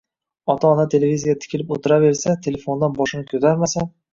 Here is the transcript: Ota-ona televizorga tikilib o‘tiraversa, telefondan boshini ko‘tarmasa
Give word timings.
Ota-ona 0.53 0.85
televizorga 0.93 1.35
tikilib 1.45 1.75
o‘tiraversa, 1.77 2.35
telefondan 2.49 2.99
boshini 2.99 3.29
ko‘tarmasa 3.35 3.89